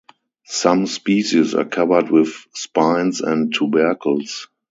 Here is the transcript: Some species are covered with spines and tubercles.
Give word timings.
Some 0.47 0.87
species 0.87 1.53
are 1.53 1.63
covered 1.65 2.09
with 2.09 2.47
spines 2.55 3.21
and 3.21 3.53
tubercles. 3.53 4.47